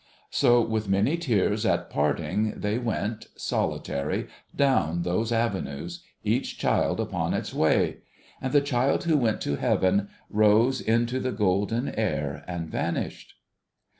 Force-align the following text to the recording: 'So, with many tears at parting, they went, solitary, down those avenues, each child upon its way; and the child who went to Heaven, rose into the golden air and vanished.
'So, 0.31 0.61
with 0.61 0.89
many 0.89 1.15
tears 1.15 1.63
at 1.63 1.91
parting, 1.91 2.55
they 2.59 2.79
went, 2.79 3.27
solitary, 3.35 4.29
down 4.55 5.03
those 5.03 5.31
avenues, 5.31 6.01
each 6.23 6.57
child 6.57 6.99
upon 6.99 7.35
its 7.35 7.53
way; 7.53 7.97
and 8.41 8.51
the 8.51 8.61
child 8.61 9.03
who 9.03 9.15
went 9.15 9.41
to 9.41 9.57
Heaven, 9.57 10.09
rose 10.27 10.81
into 10.81 11.19
the 11.19 11.31
golden 11.31 11.87
air 11.89 12.43
and 12.47 12.67
vanished. 12.67 13.35